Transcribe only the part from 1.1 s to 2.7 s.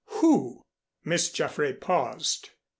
Jaffray paused.